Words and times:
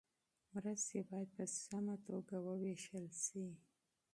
مرستې 0.51 0.99
باید 1.09 1.29
په 1.37 1.43
سمه 1.63 1.95
توګه 2.07 2.35
وویشل 2.47 3.05
سي. 3.23 3.47